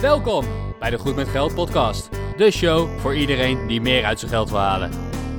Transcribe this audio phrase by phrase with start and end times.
[0.00, 0.44] Welkom
[0.78, 2.08] bij de Goed met Geld podcast.
[2.36, 4.90] De show voor iedereen die meer uit zijn geld wil halen.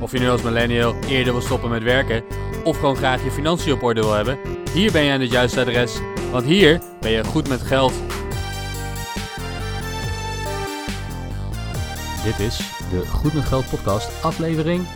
[0.01, 2.23] Of je nu als millennial eerder wil stoppen met werken
[2.63, 4.39] of gewoon graag je financiën op orde wil hebben,
[4.73, 5.99] hier ben je aan het juiste adres,
[6.31, 7.93] want hier ben je goed met geld.
[12.23, 12.57] Dit is
[12.89, 14.87] de Goed met Geld podcast, aflevering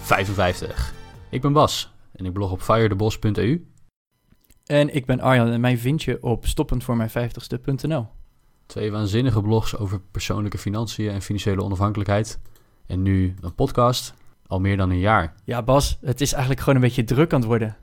[0.00, 0.94] 55.
[1.30, 3.68] Ik ben Bas en ik blog op firedebos.eu.
[4.66, 8.06] En ik ben Arjan en mij vind je op stoppendvoormijn50ste.nl.
[8.66, 12.40] Twee waanzinnige blogs over persoonlijke financiën en financiële onafhankelijkheid.
[12.86, 14.14] En nu een podcast,
[14.46, 15.34] al meer dan een jaar.
[15.44, 17.76] Ja, Bas, het is eigenlijk gewoon een beetje druk aan het worden.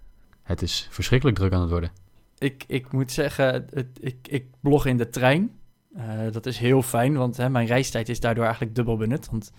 [0.44, 1.92] Het is verschrikkelijk druk aan het worden.
[2.38, 5.52] Ik, ik moet zeggen, het, ik, ik blog in de trein.
[5.98, 9.30] Uh, dat is heel fijn, want hè, mijn reistijd is daardoor eigenlijk dubbel benut.
[9.30, 9.52] Want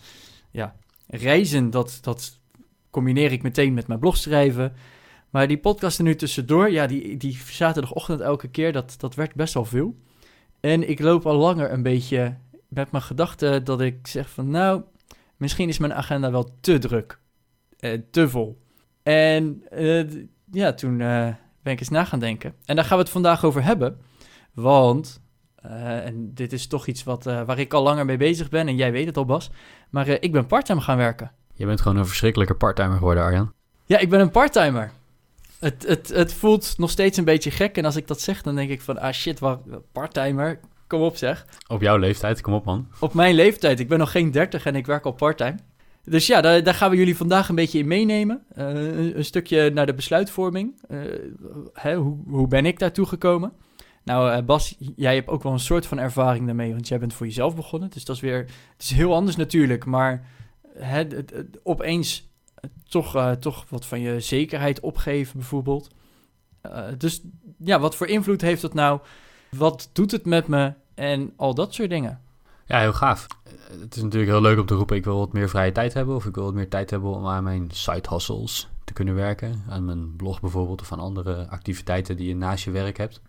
[0.50, 2.40] ja, reizen, dat, dat
[2.90, 4.72] combineer ik meteen met mijn blog schrijven.
[5.30, 9.54] Maar die podcasten nu tussendoor, ja, die, die zaterdagochtend elke keer, dat, dat werd best
[9.54, 9.96] wel veel.
[10.62, 12.36] En ik loop al langer een beetje
[12.68, 14.82] met mijn gedachten dat ik zeg van nou,
[15.36, 17.18] misschien is mijn agenda wel te druk.
[17.78, 18.62] Eh, te vol.
[19.02, 20.04] En uh,
[20.50, 21.28] ja, toen uh,
[21.62, 22.54] ben ik eens na gaan denken.
[22.64, 24.00] En daar gaan we het vandaag over hebben.
[24.54, 25.20] Want,
[25.62, 28.68] en dit is toch iets wat, waar ik al langer mee bezig ben.
[28.68, 29.50] En jij weet het al Bas.
[29.90, 31.32] Maar ik ben parttime gaan werken.
[31.54, 33.52] Je bent gewoon een verschrikkelijke parttimer geworden Arjan.
[33.84, 34.92] Ja, ik ben een parttimer.
[35.62, 37.76] Het, het, het voelt nog steeds een beetje gek.
[37.76, 39.60] En als ik dat zeg, dan denk ik van, ah shit, wat
[39.92, 40.60] parttimer.
[40.86, 41.46] Kom op zeg.
[41.68, 42.88] Op jouw leeftijd, kom op man.
[43.00, 43.80] Op mijn leeftijd.
[43.80, 45.56] Ik ben nog geen 30 en ik werk al parttime.
[46.04, 48.44] Dus ja, daar, daar, gaan we jullie vandaag een beetje in meenemen.
[48.56, 50.80] Uh, een, een, stukje naar de besluitvorming.
[50.90, 51.00] Uh,
[51.72, 53.52] hè, hoe, hoe ben ik daartoe gekomen?
[54.04, 57.14] Nou, uh, Bas, jij hebt ook wel een soort van ervaring daarmee, want jij bent
[57.14, 57.90] voor jezelf begonnen.
[57.90, 58.38] Dus dat is weer,
[58.72, 60.26] het is heel anders natuurlijk, maar
[60.78, 62.31] hè, het, het, opeens
[62.92, 65.88] toch, uh, toch wat van je zekerheid opgeven, bijvoorbeeld.
[66.66, 67.22] Uh, dus
[67.58, 69.00] ja, wat voor invloed heeft dat nou?
[69.50, 70.72] Wat doet het met me?
[70.94, 72.20] En al dat soort dingen.
[72.66, 73.26] Ja, heel gaaf.
[73.80, 76.14] Het is natuurlijk heel leuk om te roepen: ik wil wat meer vrije tijd hebben.
[76.14, 79.62] Of ik wil wat meer tijd hebben om aan mijn side hustles te kunnen werken.
[79.68, 83.20] Aan mijn blog bijvoorbeeld, of aan andere activiteiten die je naast je werk hebt.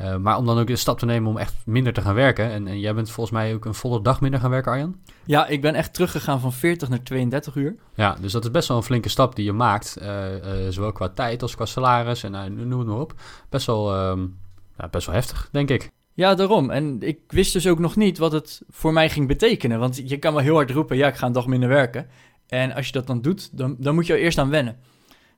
[0.00, 2.50] Uh, maar om dan ook de stap te nemen om echt minder te gaan werken.
[2.50, 4.96] En, en, jij bent volgens mij ook een volle dag minder gaan werken, Arjan?
[5.24, 7.76] Ja, ik ben echt teruggegaan van 40 naar 32 uur.
[7.94, 9.98] Ja, dus dat is best wel een flinke stap die je maakt.
[10.02, 13.14] Uh, uh, zowel qua tijd als qua salaris en noem het maar op.
[13.48, 14.38] Best wel, um,
[14.78, 15.90] ja, best wel heftig, denk ik.
[16.12, 16.70] Ja, daarom.
[16.70, 19.78] En ik wist dus ook nog niet wat het voor mij ging betekenen.
[19.78, 22.08] Want je kan wel heel hard roepen, ja, ik ga een dag minder werken.
[22.46, 24.76] En als je dat dan doet, dan, dan moet je er eerst aan wennen.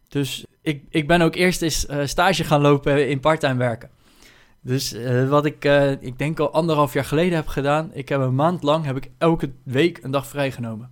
[0.09, 3.91] Dus ik, ik ben ook eerst eens stage gaan lopen in parttime werken.
[4.69, 8.21] Dus uh, wat ik, uh, ik denk al anderhalf jaar geleden heb gedaan, ik heb
[8.21, 10.91] een maand lang, heb ik elke week een dag vrijgenomen.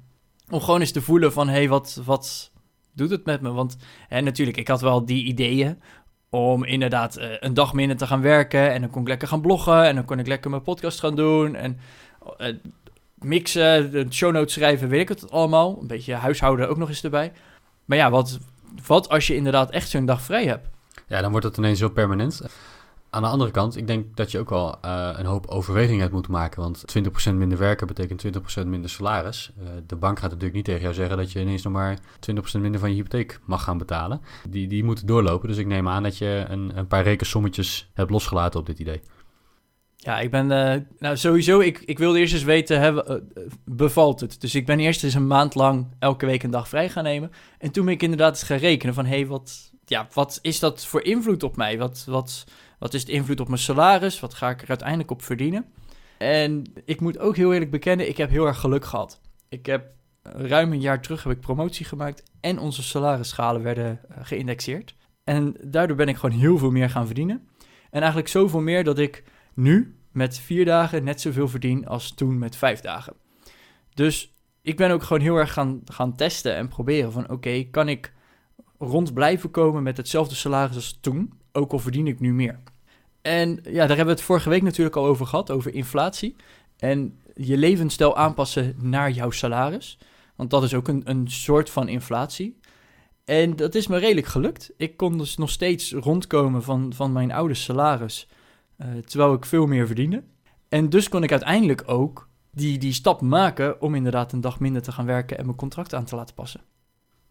[0.50, 2.52] Om gewoon eens te voelen van, hé, hey, wat, wat
[2.92, 3.52] doet het met me?
[3.52, 3.76] Want
[4.08, 5.82] hè, natuurlijk, ik had wel die ideeën
[6.30, 8.72] om inderdaad uh, een dag minder te gaan werken.
[8.72, 11.16] En dan kon ik lekker gaan bloggen en dan kon ik lekker mijn podcast gaan
[11.16, 11.54] doen.
[11.54, 11.80] En
[13.14, 15.78] mixen, de show notes schrijven, weet ik het allemaal.
[15.80, 17.32] Een beetje huishouden ook nog eens erbij.
[17.84, 18.38] Maar ja, wat,
[18.86, 20.68] wat als je inderdaad echt zo'n dag vrij hebt?
[21.06, 22.42] Ja, dan wordt het ineens zo permanent.
[23.16, 26.12] Aan de andere kant, ik denk dat je ook wel uh, een hoop overwegingen hebt
[26.12, 26.62] moeten maken.
[26.62, 26.84] Want
[27.30, 28.26] 20% minder werken betekent
[28.62, 29.52] 20% minder salaris.
[29.58, 31.98] Uh, de bank gaat natuurlijk niet tegen jou zeggen dat je ineens nog maar
[32.58, 34.20] 20% minder van je hypotheek mag gaan betalen.
[34.48, 35.48] Die, die moeten doorlopen.
[35.48, 39.00] Dus ik neem aan dat je een, een paar rekensommetjes hebt losgelaten op dit idee.
[39.96, 40.50] Ja, ik ben.
[40.50, 43.26] Uh, nou, sowieso, ik, ik wilde eerst eens weten,
[43.64, 44.40] bevalt het?
[44.40, 47.30] Dus ik ben eerst eens een maand lang elke week een dag vrij gaan nemen.
[47.58, 50.86] En toen ben ik inderdaad eens gaan rekenen van, hey, wat, ja, wat is dat
[50.86, 51.78] voor invloed op mij?
[51.78, 52.44] Wat, wat,
[52.78, 54.20] wat is de invloed op mijn salaris?
[54.20, 55.64] Wat ga ik er uiteindelijk op verdienen?
[56.18, 59.20] En ik moet ook heel eerlijk bekennen, ik heb heel erg geluk gehad.
[59.48, 64.16] Ik heb ruim een jaar terug heb ik promotie gemaakt en onze salarisschalen werden eh,
[64.22, 64.94] geïndexeerd.
[65.24, 67.48] En daardoor ben ik gewoon heel veel meer gaan verdienen.
[67.90, 72.38] En eigenlijk zoveel meer dat ik nu met vier dagen net zoveel verdien als toen
[72.38, 73.14] met vijf dagen.
[73.94, 77.88] Dus ik ben ook gewoon heel erg gaan, gaan testen en proberen van oké, kan
[77.88, 78.12] ik
[78.78, 81.32] rond blijven komen met hetzelfde salaris als toen?
[81.56, 82.58] Ook al verdien ik nu meer.
[83.22, 86.36] En ja, daar hebben we het vorige week natuurlijk al over gehad, over inflatie.
[86.76, 89.98] En je levensstijl aanpassen naar jouw salaris.
[90.36, 92.58] Want dat is ook een, een soort van inflatie.
[93.24, 94.72] En dat is me redelijk gelukt.
[94.76, 98.28] Ik kon dus nog steeds rondkomen van, van mijn oude salaris,
[98.78, 100.22] uh, terwijl ik veel meer verdiende.
[100.68, 104.82] En dus kon ik uiteindelijk ook die, die stap maken om inderdaad een dag minder
[104.82, 106.60] te gaan werken en mijn contract aan te laten passen.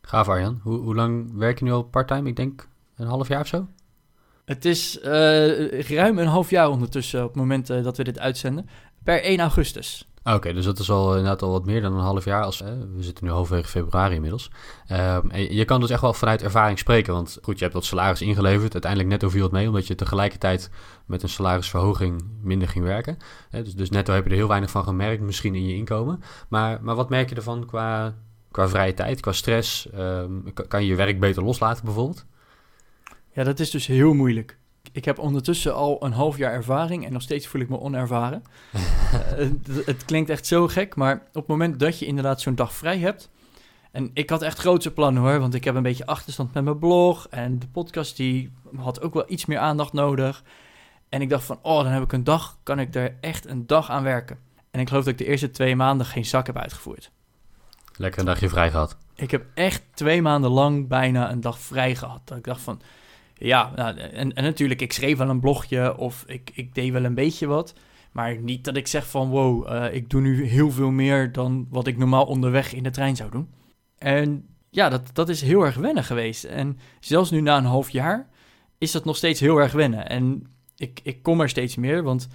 [0.01, 0.59] Gaaf Arjan.
[0.63, 2.29] Hoe, hoe lang werk je nu al parttime?
[2.29, 3.67] Ik denk een half jaar of zo?
[4.45, 8.19] Het is uh, ruim een half jaar ondertussen op het moment uh, dat we dit
[8.19, 8.69] uitzenden.
[9.03, 10.07] Per 1 augustus.
[10.23, 12.43] Oké, dus dat is al inderdaad al wat meer dan een half jaar.
[12.43, 12.59] Als,
[12.95, 14.51] we zitten nu halverwege februari inmiddels.
[14.87, 17.13] Ehm, je kan dus echt wel vanuit ervaring spreken.
[17.13, 18.73] Want goed, je hebt dat salaris ingeleverd.
[18.73, 20.69] Uiteindelijk netto viel het mee, omdat je tegelijkertijd
[21.05, 23.17] met een salarisverhoging minder ging werken.
[23.49, 26.23] dus, dus netto heb je er heel weinig van gemerkt, misschien in je inkomen.
[26.49, 28.15] Maar, maar wat merk je ervan qua,
[28.51, 29.89] qua vrije tijd, qua stress?
[29.89, 30.31] Ehm,
[30.67, 32.25] kan je je werk beter loslaten bijvoorbeeld?
[33.35, 34.57] Ja, dat is dus heel moeilijk.
[34.91, 38.43] Ik heb ondertussen al een half jaar ervaring en nog steeds voel ik me onervaren.
[39.39, 39.49] uh,
[39.85, 42.99] het, klinkt echt zo gek, maar op het moment dat je inderdaad zo'n dag vrij
[42.99, 43.29] hebt.
[43.91, 46.79] En ik had echt grootse plannen hoor, want ik heb een beetje achterstand met mijn
[46.79, 47.27] blog.
[47.29, 50.43] En de podcast die had ook wel iets meer aandacht nodig.
[51.09, 53.67] En ik dacht van, oh, dan heb ik een dag, kan ik er echt een
[53.67, 54.39] dag aan werken.
[54.71, 57.11] En ik geloof dat ik de eerste twee maanden geen zak heb uitgevoerd.
[57.95, 58.97] Lekker een dagje vrij gehad.
[59.15, 62.21] Ik heb echt twee maanden lang bijna een dag vrij gehad.
[62.23, 62.81] Dat ik dacht van,
[63.37, 67.13] ja, nou, en, natuurlijk, ik schreef wel een blogje of ik, ik deed wel een
[67.13, 67.73] beetje wat.
[68.11, 71.67] Maar niet dat ik zeg van wow, uh, ik doe nu heel veel meer dan
[71.69, 73.49] wat ik normaal onderweg in de trein zou doen.
[73.97, 76.43] En ja, dat, dat is heel erg wennen geweest.
[76.43, 78.29] En zelfs nu na een half jaar
[78.77, 80.09] is dat nog steeds heel erg wennen.
[80.09, 82.27] En ik, ik kom er steeds meer, want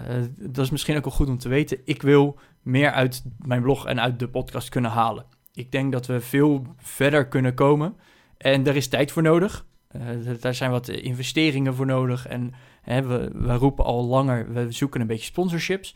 [0.00, 0.04] uh,
[0.36, 1.78] dat is misschien ook wel goed om te weten.
[1.84, 5.24] Ik wil meer uit mijn blog en uit de podcast kunnen halen.
[5.52, 7.96] Ik denk dat we veel verder kunnen komen.
[8.36, 9.66] En daar is tijd voor nodig.
[9.96, 12.26] Uh, daar zijn wat investeringen voor nodig.
[12.26, 15.94] En hè, we, we roepen al langer, we zoeken een beetje sponsorships.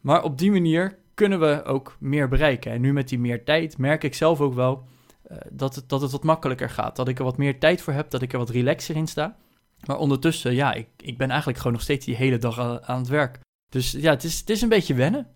[0.00, 2.72] Maar op die manier kunnen we ook meer bereiken.
[2.72, 4.84] En nu met die meer tijd merk ik zelf ook wel
[5.30, 6.96] uh, dat, het, dat het wat makkelijker gaat.
[6.96, 9.36] Dat ik er wat meer tijd voor heb, dat ik er wat relaxer in sta.
[9.86, 12.98] Maar ondertussen, ja, ik, ik ben eigenlijk gewoon nog steeds die hele dag aan, aan
[12.98, 13.38] het werk.
[13.68, 15.33] Dus ja, het is, het is een beetje wennen.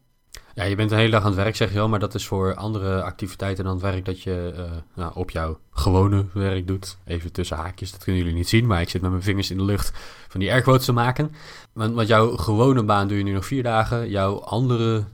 [0.54, 2.26] Ja, je bent een hele dag aan het werk, zeg je wel, maar dat is
[2.26, 4.62] voor andere activiteiten dan het werk dat je uh,
[4.94, 6.98] nou, op jouw gewone werk doet.
[7.04, 9.56] Even tussen haakjes, dat kunnen jullie niet zien, maar ik zit met mijn vingers in
[9.56, 9.92] de lucht
[10.28, 11.32] van die airquotes te maken.
[11.72, 14.08] Want, want jouw gewone baan doe je nu nog vier dagen.
[14.10, 15.04] Jouw andere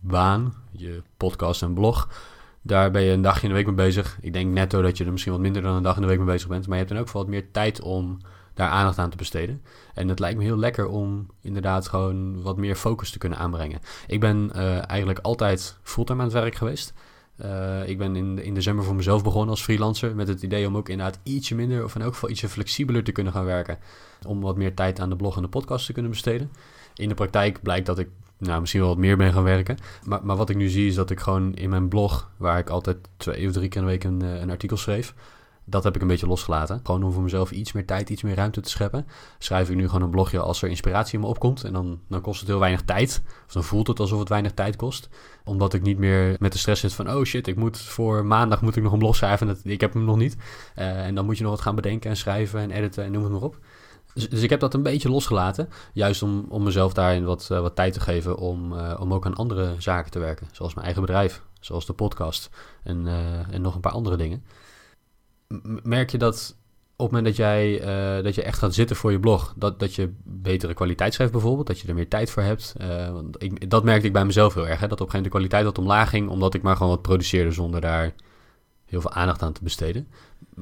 [0.00, 2.08] baan, je podcast en blog,
[2.62, 4.18] daar ben je een dagje in de week mee bezig.
[4.20, 6.18] Ik denk netto dat je er misschien wat minder dan een dag in de week
[6.18, 8.18] mee bezig bent, maar je hebt dan ook wat meer tijd om
[8.58, 9.62] daar aandacht aan te besteden.
[9.94, 13.80] En het lijkt me heel lekker om inderdaad gewoon wat meer focus te kunnen aanbrengen.
[14.06, 16.92] Ik ben uh, eigenlijk altijd fulltime aan het werk geweest.
[17.44, 20.76] Uh, ik ben in, in december voor mezelf begonnen als freelancer met het idee om
[20.76, 23.78] ook inderdaad ietsje minder of in elk geval ietsje flexibeler te kunnen gaan werken.
[24.26, 26.50] Om wat meer tijd aan de blog en de podcast te kunnen besteden.
[26.94, 28.08] In de praktijk blijkt dat ik
[28.38, 29.76] nou, misschien wel wat meer ben gaan werken.
[30.04, 32.68] Maar, maar wat ik nu zie is dat ik gewoon in mijn blog, waar ik
[32.68, 35.14] altijd twee of drie keer in de week een, eh, een artikel schreef,
[35.70, 36.80] dat heb ik een beetje losgelaten.
[36.82, 39.06] Gewoon om voor mezelf iets meer tijd, iets meer ruimte te scheppen.
[39.38, 41.64] Schrijf ik nu gewoon een blogje als er inspiratie in me opkomt.
[41.64, 43.22] En dan, dan kost het heel weinig tijd.
[43.46, 45.08] Of dan voelt het alsof het weinig tijd kost.
[45.44, 47.10] Omdat ik niet meer met de stress zit van...
[47.10, 49.46] oh shit, ik moet voor maandag moet ik nog een blog schrijven.
[49.46, 50.36] Dat, ik heb hem nog niet.
[50.78, 53.22] Uh, en dan moet je nog wat gaan bedenken en schrijven en editen en noem
[53.22, 53.58] het maar op.
[54.14, 55.68] Dus, dus ik heb dat een beetje losgelaten.
[55.92, 59.26] Juist om, om mezelf daarin wat, uh, wat tijd te geven om, uh, om ook
[59.26, 60.46] aan andere zaken te werken.
[60.52, 62.50] Zoals mijn eigen bedrijf, zoals de podcast
[62.82, 63.06] en,
[63.50, 64.42] en nog een paar andere dingen
[65.82, 66.56] merk je dat
[66.98, 69.80] op het moment dat jij uh, dat je echt gaat zitten voor je blog, dat,
[69.80, 72.74] dat je betere kwaliteit schrijft bijvoorbeeld, dat je er meer tijd voor hebt.
[72.80, 75.30] Uh, want ik, dat merkte ik bij mezelf heel erg, hè, dat op een gegeven
[75.30, 78.14] moment de kwaliteit wat omlaag ging, omdat ik maar gewoon wat produceerde zonder daar
[78.84, 80.08] heel veel aandacht aan te besteden.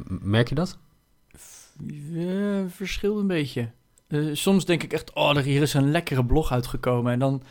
[0.09, 0.79] Merk je dat?
[1.87, 3.71] Uh, verschilt een beetje.
[4.33, 7.43] soms denk ik echt, oh, hier is een lekkere blog uitgekomen en dan,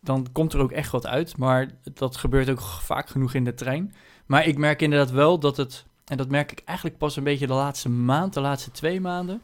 [0.00, 3.54] dan komt er ook echt wat uit, maar dat gebeurt ook vaak genoeg in de
[3.54, 3.94] trein.
[4.26, 7.46] Maar ik merk inderdaad wel dat het en dat merk ik eigenlijk pas een beetje
[7.46, 9.42] de laatste maand, de laatste twee maanden,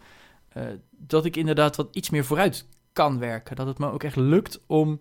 [0.56, 3.56] uh, dat ik inderdaad wat iets meer vooruit kan werken.
[3.56, 5.00] Dat het me ook echt lukt om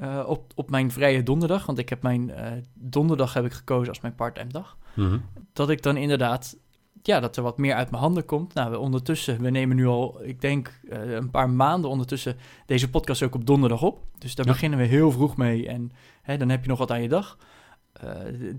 [0.00, 3.88] uh, op, op mijn vrije donderdag, want ik heb mijn uh, donderdag heb ik gekozen
[3.88, 5.22] als mijn parttime dag, mm -hmm.
[5.52, 6.56] dat ik dan inderdaad,
[7.02, 8.54] ja, dat er wat meer uit mijn handen komt.
[8.54, 13.22] Nou, we ondertussen, we nemen nu al, ik denk een paar maanden ondertussen deze podcast
[13.22, 14.04] ook op donderdag op.
[14.18, 14.52] Dus daar ja.
[14.52, 15.92] beginnen we heel vroeg mee en
[16.22, 17.38] hè, dan heb je nog wat aan je dag.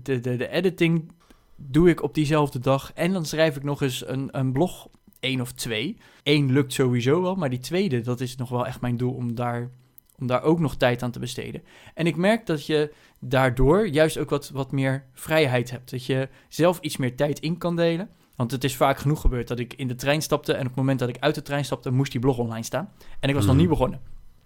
[0.02, 1.12] de, de, de editing
[1.56, 2.92] doe ik op diezelfde dag.
[2.94, 4.88] En dan schrijf ik nog eens een, een blog,
[5.20, 5.96] één of twee.
[6.22, 9.34] Eén lukt sowieso wel, maar die tweede, dat is nog wel echt mijn doel om
[9.34, 9.70] daar,
[10.18, 11.62] om daar ook nog tijd aan te besteden.
[11.94, 15.90] En ik merk dat je daardoor juist ook wat, wat meer vrijheid hebt.
[15.90, 18.08] Dat je zelf iets meer tijd in kan delen.
[18.36, 20.76] Want het is vaak genoeg gebeurd dat ik in de trein stapte en op het
[20.76, 22.92] moment dat ik uit de trein stapte, moest die blog online staan.
[23.20, 24.00] En ik was nog niet begonnen.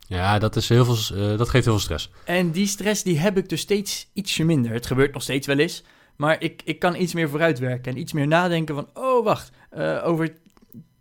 [0.09, 2.11] Ja, dat, is heel veel, uh, dat geeft heel veel stress.
[2.25, 4.73] En die stress die heb ik dus steeds ietsje minder.
[4.73, 5.85] Het gebeurt nog steeds wel eens.
[6.19, 8.89] Maar ik, ik kan iets meer vooruitwerken en iets meer nadenken van...
[8.95, 10.37] oh, wacht, uh, over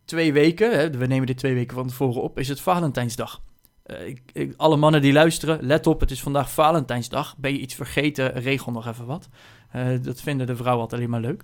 [0.06, 2.40] twee weken, hè, we nemen dit twee weken van tevoren op...
[2.40, 3.42] is het Valentijnsdag.
[3.86, 7.38] Uh, ik, ik, alle mannen die luisteren, let op, het is vandaag Valentijnsdag.
[7.38, 9.30] Ben je iets vergeten, regel nog even wat.
[9.76, 11.44] Uh, dat vinden de vrouwen altijd alleen maar leuk.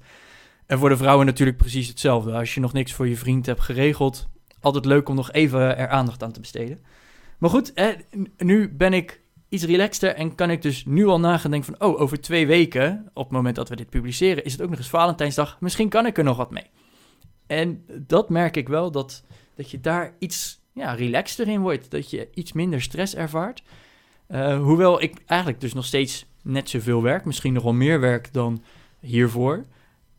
[0.66, 2.32] En voor de vrouwen natuurlijk precies hetzelfde.
[2.32, 4.28] Als je nog niks voor je vriend hebt geregeld...
[4.60, 6.84] altijd leuk om nog even er aandacht aan te besteden.
[7.38, 7.74] Maar goed,
[8.38, 9.22] nu ben ik
[9.54, 11.88] iets relaxter en kan ik dus nu al nagaan denken van...
[11.88, 14.44] oh, over twee weken, op het moment dat we dit publiceren...
[14.44, 15.58] is het ook nog eens Valentijnsdag.
[15.60, 16.70] Misschien kan ik er nog wat mee.
[17.48, 19.24] En dat merk ik wel, dat,
[19.56, 21.92] dat je daar iets ja, relaxter in wordt.
[21.92, 23.64] Dat je iets minder stress ervaart.
[24.30, 27.26] Uh, hoewel ik eigenlijk dus nog steeds net zoveel werk.
[27.26, 28.64] Misschien nog wel meer werk dan
[29.00, 29.66] hiervoor.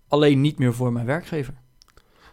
[0.09, 1.55] Alleen niet meer voor mijn werkgever.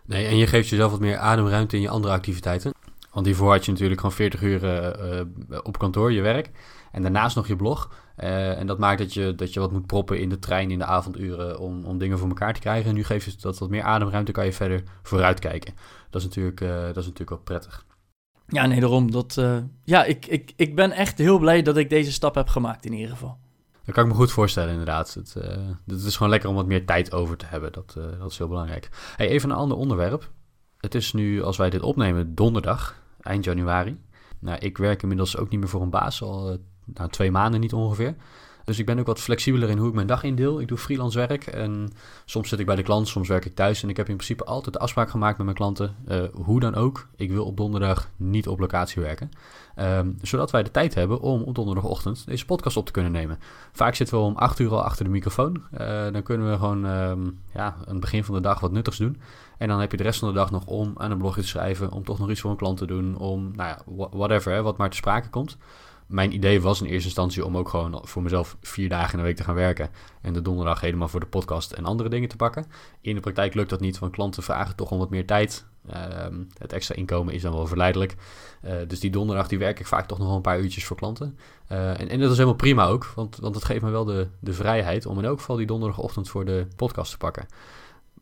[0.06, 2.74] Nee, en je geeft jezelf wat meer ademruimte in je andere activiteiten.
[3.12, 6.50] Want hiervoor had je natuurlijk gewoon 40 uur uh, op kantoor, je werk.
[6.92, 7.92] En daarnaast nog je blog.
[8.18, 10.80] Uh, en dat maakt dat je, dat je wat moet proppen in de trein in
[10.80, 12.90] de avonduren om, om dingen voor elkaar te krijgen.
[12.90, 15.74] En nu geeft je dat wat meer ademruimte, kan je verder vooruitkijken.
[16.10, 17.86] Dat is natuurlijk, dat is natuurlijk wel prettig.
[18.48, 19.12] Ja, nee, daarom.
[19.12, 19.42] Dat,
[19.84, 22.94] ja, ik, ik, ik ben echt heel blij dat ik deze stap heb gemaakt in
[22.94, 23.38] ieder geval.
[23.86, 25.14] Dat kan ik me goed voorstellen, inderdaad.
[25.14, 25.34] Het,
[25.86, 27.72] het is gewoon lekker om wat meer tijd over te hebben.
[27.72, 28.90] Dat, dat is heel belangrijk.
[29.16, 30.32] Hey, even een ander onderwerp.
[30.78, 34.00] Het is nu, als wij dit opnemen, donderdag eind januari.
[34.40, 36.58] Nou, ik werk inmiddels ook niet meer voor een baas, al uh,
[36.94, 38.16] nou, twee maanden niet ongeveer.
[38.66, 40.62] Dus ik ben ook wat flexibeler in hoe ik mijn dag indeel.
[40.62, 41.90] Ik doe freelance werk en
[42.26, 43.84] soms zit ik bij de klant, soms werk ik thuis.
[43.84, 46.76] En ik heb in principe altijd de afspraak gemaakt met mijn klanten, uh, hoe dan
[46.76, 47.08] ook.
[47.16, 49.32] Ik wil op donderdag niet op locatie werken.
[49.80, 53.40] Um, zodat wij de tijd hebben om op donderdagochtend deze podcast op te kunnen nemen.
[53.72, 55.64] Vaak zitten we om 8 uur al achter de microfoon.
[55.74, 55.80] Uh,
[56.12, 59.22] dan kunnen we gewoon um, ja, aan het begin van de dag wat nuttigs doen.
[59.58, 61.48] En dan heb je de rest van de dag nog om aan een blogje te
[61.48, 64.62] schrijven, om toch nog iets voor een klant te doen, om, nou ja, whatever, hè,
[64.62, 65.58] wat maar te sprake komt.
[66.12, 69.24] Mijn idee was in eerste instantie om ook gewoon voor mezelf vier dagen in de
[69.24, 69.90] week te gaan werken.
[70.22, 72.66] En de donderdag helemaal voor de podcast en andere dingen te pakken.
[73.02, 75.66] In de praktijk lukt dat niet, want klanten vragen toch om wat meer tijd.
[76.24, 78.16] Um, het extra inkomen is dan wel verleidelijk.
[78.66, 80.98] Uh, dus die donderdag die werk ik vaak toch nog wel een paar uurtjes voor
[80.98, 81.38] klanten.
[81.72, 84.28] Uh, en, en, dat is helemaal prima ook, want, want het geeft me wel de,
[84.40, 87.46] de vrijheid om in elk geval die donderdagochtend voor de podcast te pakken.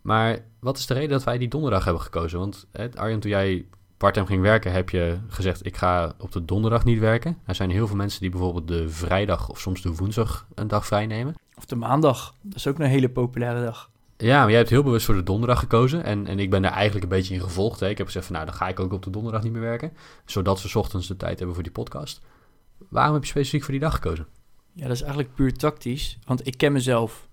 [0.02, 2.40] Maar wat is de reden dat wij die donderdag hebben gekozen?
[2.40, 3.66] Want hè, Arjen, toen jij
[4.00, 7.38] parttime ging werken, heb je gezegd: ik ga op de donderdag niet werken.
[7.46, 10.86] Er zijn heel veel mensen die bijvoorbeeld de vrijdag of soms de woensdag een dag
[10.86, 11.36] vrij nemen.
[11.58, 12.34] Of de maandag.
[12.42, 13.90] Dat is ook een hele populaire dag.
[14.18, 16.04] Ja, maar jij hebt heel bewust voor de donderdag gekozen.
[16.04, 17.80] En, en ik ben daar eigenlijk een beetje in gevolgd.
[17.80, 17.90] Hè.
[17.90, 19.92] Ik heb gezegd van nou, dan ga ik ook op de donderdag niet meer werken.
[20.26, 22.22] Zodat we ochtends de tijd hebben voor die podcast.
[22.90, 24.28] Waarom heb je specifiek voor die dag gekozen?
[24.74, 26.18] Ja, dat is eigenlijk puur tactisch.
[26.26, 27.28] Want ik ken mezelf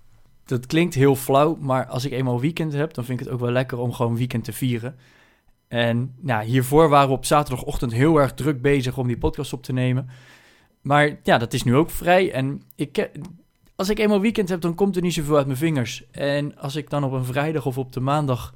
[0.47, 3.41] dat klinkt heel flauw, maar als ik eenmaal weekend heb, dan vind ik het ook
[3.41, 4.97] wel lekker om gewoon weekend te vieren.
[5.69, 9.63] En nou, hiervoor waren we op zaterdagochtend heel erg druk bezig om die podcast op
[9.63, 10.09] te nemen.
[10.81, 12.33] Maar ja, dat is nu ook vrij.
[12.33, 13.11] En ik,
[13.77, 16.11] als ik eenmaal weekend heb, dan komt er niet zoveel uit mijn vingers.
[16.11, 18.55] En als ik dan op een vrijdag of op de maandag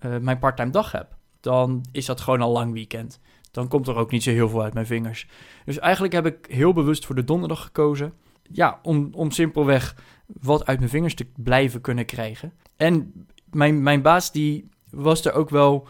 [0.00, 3.20] uh, mijn parttime dag heb, dan is dat gewoon al lang weekend.
[3.50, 5.26] Dan komt er ook niet zo heel veel uit mijn vingers.
[5.64, 8.12] Dus eigenlijk heb ik heel bewust voor de donderdag gekozen.
[8.42, 12.52] Ja, om, om simpelweg wat uit mijn vingers te blijven kunnen krijgen.
[12.76, 15.88] En mijn, mijn baas die was er ook wel,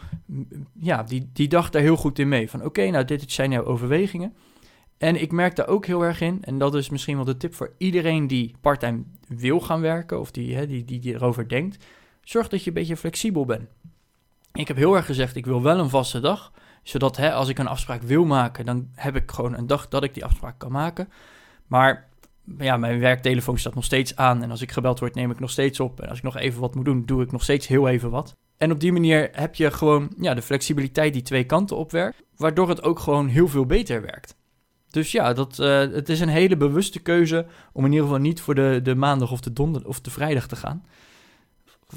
[0.79, 2.49] ja, die, die dacht daar heel goed in mee.
[2.49, 4.33] Van oké, nou dit zijn jouw overwegingen.
[4.97, 7.53] En ik merk daar ook heel erg in, en dat is misschien wel de tip
[7.53, 11.85] voor iedereen die parttime wil gaan werken, of die, hè, die, die, erover denkt.
[12.21, 13.69] Zorg dat je een beetje flexibel bent.
[14.53, 16.51] Ik heb heel erg gezegd, ik wil wel een vaste dag,
[16.83, 20.03] zodat hè, als ik een afspraak wil maken, dan heb ik gewoon een dag dat
[20.03, 21.09] ik die afspraak kan maken.
[21.67, 22.09] Maar
[22.57, 24.43] ja, mijn werktelefoon staat nog steeds aan.
[24.43, 26.01] En als ik gebeld word, neem ik nog steeds op.
[26.01, 28.35] En als ik nog even wat moet doen, doe ik nog steeds heel even wat.
[28.63, 32.23] En op die manier heb je gewoon ja, de flexibiliteit die twee kanten opwerkt.
[32.35, 34.35] Waardoor het ook gewoon heel veel beter werkt.
[34.89, 38.41] Dus ja, dat, uh, het is een hele bewuste keuze om in ieder geval niet
[38.41, 40.85] voor de, de maandag of de donderdag of de vrijdag te gaan.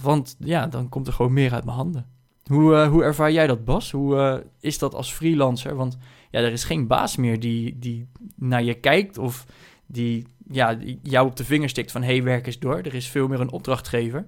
[0.03, 2.07] Want ja, dan komt er gewoon meer uit mijn handen.
[2.45, 3.91] Hoe, uh, hoe ervaar jij dat, Bas?
[3.91, 5.75] Hoe uh, is dat als freelancer?
[5.75, 5.99] Want
[6.31, 9.47] ja, er is geen baas meer die, die naar je kijkt of
[9.87, 12.77] die ja, jou op de vinger stikt van hey, werk eens door.
[12.77, 14.27] Er is veel meer een opdrachtgever.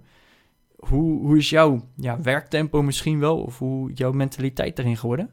[0.78, 3.42] Hoe, hoe is jouw ja, werktempo misschien wel?
[3.42, 5.30] Of hoe jouw mentaliteit erin geworden?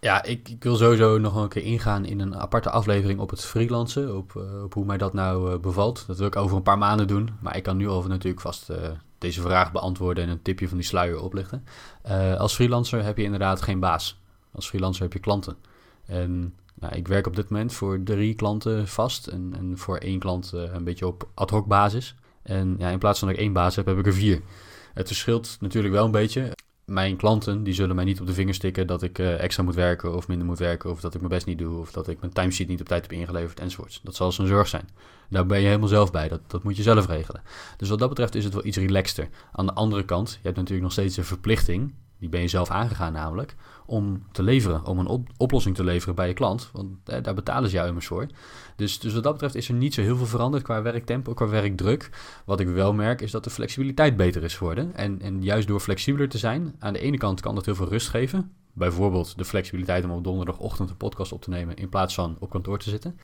[0.00, 3.44] Ja, ik, ik, wil sowieso nog een keer ingaan in een aparte aflevering op het
[3.44, 4.16] freelancen.
[4.16, 6.04] Op, uh, op hoe mij dat nou uh, bevalt.
[6.06, 7.30] Dat wil ik over een paar maanden doen.
[7.40, 8.76] Maar ik kan nu al natuurlijk vast uh,
[9.18, 11.64] deze vraag beantwoorden en een tipje van die sluier oplichten.
[12.38, 14.20] als freelancer heb je inderdaad geen baas.
[14.52, 15.56] Als freelancer heb je klanten.
[16.06, 20.18] En nou, ik werk op dit moment voor drie klanten vast en, en voor één
[20.18, 22.14] klant een beetje op ad hoc basis.
[22.42, 24.42] En ja, in plaats van dat ik één baas heb, heb ik er vier.
[24.98, 26.52] Het verschilt natuurlijk wel een beetje.
[26.84, 29.74] Mijn klanten die zullen mij niet op de vinger stikken dat ik uh, extra moet
[29.74, 32.20] werken of minder moet werken, of dat ik mijn best niet doe, of dat ik
[32.20, 34.00] mijn timesheet niet op tijd heb ingeleverd enzovoorts.
[34.02, 34.88] Dat zal zijn zorg zijn.
[35.30, 36.28] Daar ben je helemaal zelf bij.
[36.28, 37.42] Dat, dat moet je zelf regelen.
[37.76, 39.28] Dus wat dat betreft is het wel iets relaxter.
[39.52, 42.70] Aan de andere kant, je hebt natuurlijk nog steeds een verplichting die ben je zelf
[42.70, 43.54] aangegaan namelijk,
[43.88, 46.70] om te leveren, om een oplossing te leveren bij je klant.
[46.72, 48.26] Want daar betalen ze jou immers voor.
[48.76, 51.48] Dus, dus wat dat betreft is er niet zo heel veel veranderd qua werktempo, qua
[51.48, 52.10] werkdruk.
[52.44, 54.94] Wat ik wel merk is dat de flexibiliteit beter is geworden.
[54.94, 57.88] En, en juist door flexibeler te zijn, aan de ene kant kan dat heel veel
[57.88, 58.52] rust geven.
[58.72, 62.50] Bijvoorbeeld de flexibiliteit om op donderdagochtend een podcast op te nemen in plaats van op
[62.50, 63.18] kantoor te zitten.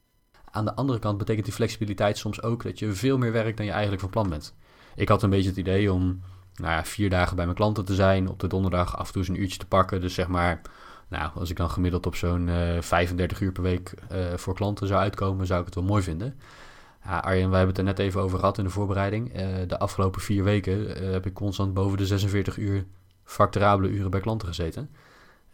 [0.50, 3.66] Aan de andere kant betekent die flexibiliteit soms ook dat je veel meer werkt dan
[3.66, 4.54] je eigenlijk van plan bent.
[4.96, 6.20] Ik had een beetje het idee om
[6.54, 9.22] nou ja, vier dagen bij mijn klanten te zijn, op de donderdag af en toe
[9.22, 10.00] eens een uurtje te pakken.
[10.00, 10.60] Dus zeg maar,
[11.08, 13.94] nou, als ik dan gemiddeld op zo'n 35 uur per week
[14.36, 16.38] voor klanten zou uitkomen, zou ik het wel mooi vinden.
[17.02, 19.32] Arjen, wij hebben het er net even over gehad in de voorbereiding.
[19.66, 22.84] de afgelopen vier weken heb ik constant boven de 46 uur
[23.24, 24.90] facturabele uren bij klanten gezeten.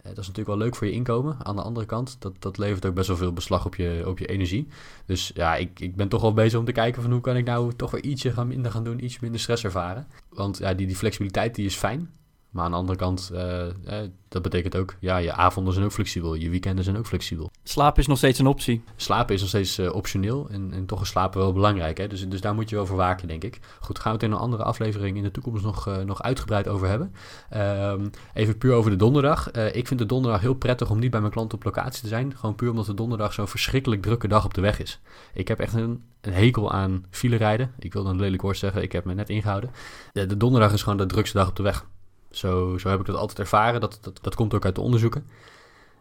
[0.01, 1.37] Uh, dat is natuurlijk wel leuk voor je inkomen.
[1.43, 4.19] Aan de andere kant, dat, dat levert ook best wel veel beslag op je, op
[4.19, 4.69] je energie.
[5.07, 7.45] Dus ja, ik, ik ben toch wel bezig om te kijken van hoe kan ik
[7.45, 10.07] nou toch weer ietsje gaan minder gaan doen, iets minder stress ervaren.
[10.29, 12.11] Want ja, die, die flexibiliteit die is fijn.
[12.51, 13.67] Maar aan de andere kant, uh,
[14.29, 17.51] dat betekent ook, ja, je avonden zijn ook flexibel, je weekenden zijn ook flexibel.
[17.63, 18.83] Slapen is nog steeds een optie.
[18.97, 21.99] Slapen is nog steeds uh, optioneel en, en toch is slapen wel belangrijk.
[21.99, 22.07] Hè?
[22.07, 23.61] Dus, dus daar moet je wel voor waken, denk ik.
[23.81, 26.69] Goed, gaan we het in een andere aflevering in de toekomst nog, uh, nog uitgebreid
[26.69, 27.15] over hebben.
[27.57, 29.51] Um, even puur over de donderdag.
[29.51, 32.37] ik vind de donderdag heel prettig om niet bij mijn klant op locatie te zijn.
[32.37, 35.01] Gewoon puur omdat de donderdag zo'n verschrikkelijk drukke dag op de weg is.
[35.35, 37.73] Ik heb echt een, een hekel aan file rijden.
[37.79, 39.71] Ik wil dan lelijk woord zeggen, ik heb me net ingehouden.
[40.13, 41.85] de donderdag is gewoon de drukste dag op de weg.
[42.31, 43.81] Zo, zo heb ik dat altijd ervaren.
[43.81, 45.27] Dat, dat, dat komt ook uit de onderzoeken.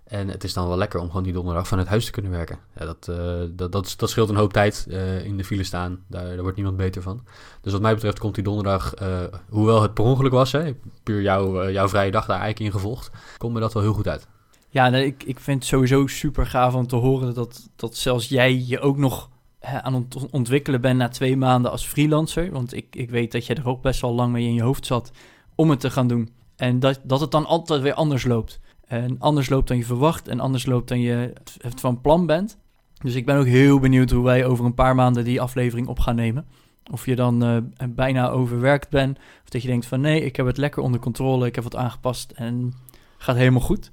[0.09, 2.59] En het is dan wel lekker om gewoon die donderdag vanuit huis te kunnen werken.
[2.75, 3.17] Ja, dat, uh,
[3.51, 6.03] dat, dat, dat, scheelt een hoop tijd uh, in de file staan.
[6.07, 7.23] Daar, daar, wordt niemand beter van.
[7.61, 11.21] Dus wat mij betreft komt die donderdag, uh, hoewel het per ongeluk was, hè, puur
[11.21, 14.27] jou, jouw vrije dag daar eigenlijk in gevolgd, komt me dat wel heel goed uit.
[14.69, 18.63] Ja, ik, ik vind het sowieso super gaaf om te horen dat, dat zelfs jij
[18.67, 22.51] je ook nog hè, aan het ontwikkelen bent na twee maanden als freelancer.
[22.51, 24.85] Want ik, ik weet dat jij er ook best wel lang mee in je hoofd
[24.85, 25.11] zat
[25.59, 26.29] om het te gaan doen.
[26.55, 28.59] En dat, dat het dan altijd weer anders loopt.
[28.87, 32.57] En anders loopt dan je verwacht en anders loopt dan je het van plan bent.
[33.03, 35.99] Dus ik ben ook heel benieuwd hoe wij over een paar maanden die aflevering op
[35.99, 36.45] gaan nemen.
[36.91, 37.57] Of je dan uh,
[37.89, 39.17] bijna overwerkt bent.
[39.17, 41.45] Of dat je denkt van nee, ik heb het lekker onder controle.
[41.45, 42.73] Ik heb wat aangepast en
[43.17, 43.91] gaat helemaal goed.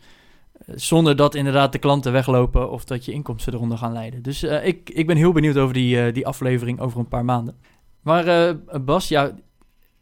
[0.53, 4.23] Eh, zonder dat inderdaad de klanten weglopen of dat je inkomsten eronder gaan leiden.
[4.23, 7.55] Dus uh, ik, ik ben heel benieuwd over die, die aflevering over een paar maanden.
[8.03, 9.35] Maar Bas, ja,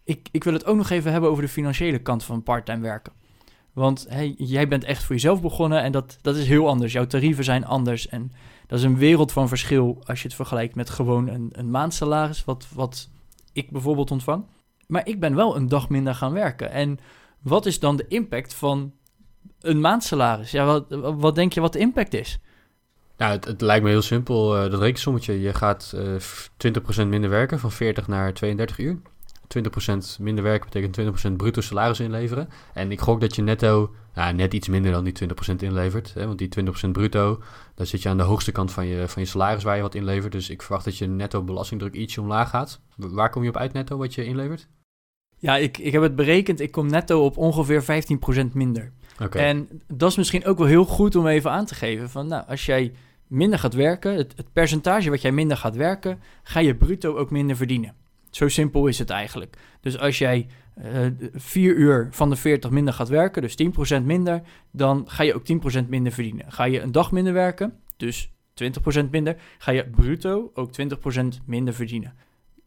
[0.04, 3.12] ik, ik wil het ook nog even hebben over de financiële kant van parttime werken.
[3.73, 4.06] Want
[4.37, 6.92] jij bent echt voor jezelf begonnen en dat, dat is heel anders.
[6.92, 8.32] Jouw tarieven zijn anders en
[8.66, 12.44] dat is een wereld van verschil als je het vergelijkt met gewoon een, een maandsalaris,
[12.44, 13.09] wat, wat
[13.52, 14.44] ik bijvoorbeeld ontvang.
[14.87, 16.70] Maar ik ben wel een dag minder gaan werken.
[16.70, 16.98] En
[17.40, 18.92] wat is dan de impact van
[19.61, 20.50] een maandsalaris?
[20.50, 20.85] Ja, wat,
[21.18, 22.38] wat denk je wat de impact is?
[23.16, 25.40] Nou, het, het lijkt me heel simpel, uh, dat rekensommetje.
[25.40, 26.20] Je gaat uh, eh,
[27.05, 28.98] 20% minder werken, van 40 naar 32 uur.
[29.48, 32.48] 20% minder werken betekent 20% bruto salaris inleveren.
[32.74, 35.14] En ik gok dat je netto nou, net iets minder dan die
[35.52, 36.14] 20% inlevert.
[36.14, 36.26] Hè?
[36.26, 36.48] Want die
[36.87, 37.42] 20% bruto,
[37.74, 39.94] daar zit je aan de hoogste kant van je, van je salaris waar je wat
[39.94, 40.33] inlevert.
[40.33, 42.80] Dus ik verwacht dat je netto belastingdruk ietsje omlaag gaat.
[42.96, 44.68] Waar kom je op uit netto wat je inlevert?
[45.37, 46.61] Ja, ik, ik heb het berekend.
[46.61, 47.87] Ik kom netto op ongeveer 15%
[48.52, 48.92] minder.
[49.22, 49.42] Okay.
[49.42, 52.11] En dat is misschien ook wel heel goed om even aan te geven.
[52.11, 52.92] Van, nou, als jij
[53.26, 57.30] minder gaat werken, het, het percentage wat jij minder gaat werken, ga je bruto ook
[57.30, 57.94] minder verdienen.
[58.35, 59.57] Zo simpel is het eigenlijk.
[59.81, 60.47] Dus als jij
[60.79, 63.57] uh, eh, 4 uur van de 40 minder gaat werken, dus
[63.99, 65.42] 10% minder, dan ga je ook
[65.85, 66.53] 10% minder verdienen.
[66.53, 68.33] Ga je een dag minder werken, dus
[69.03, 72.14] 20% minder, ga je bruto ook 20% minder verdienen.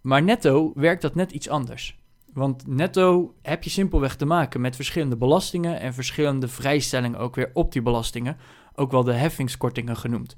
[0.01, 1.99] Maar netto werkt dat net iets anders.
[2.34, 7.49] Want netto heb je simpelweg te maken met verschillende belastingen en verschillende vrijstellingen ook weer
[7.53, 8.38] op die belastingen,
[8.75, 10.38] ook wel de heffingskortingen genoemd.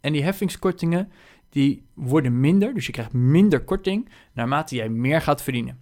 [0.00, 1.12] En die heffingskortingen
[1.56, 5.78] die worden minder, dus je krijgt minder korting naarmate jij meer gaat verdienen.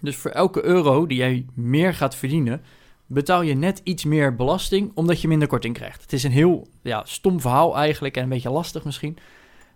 [0.00, 2.62] Dus voor elke euro die jij meer gaat verdienen,
[3.06, 6.02] betaal je net iets meer belasting omdat je minder korting krijgt.
[6.02, 9.16] Het is een heel ja, stom verhaal eigenlijk en een beetje lastig misschien.